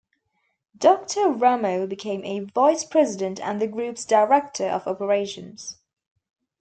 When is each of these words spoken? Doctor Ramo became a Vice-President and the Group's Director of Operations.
Doctor 0.75 1.29
Ramo 1.29 1.85
became 1.85 2.25
a 2.25 2.39
Vice-President 2.39 3.39
and 3.39 3.61
the 3.61 3.67
Group's 3.67 4.03
Director 4.03 4.65
of 4.65 4.87
Operations. 4.87 5.77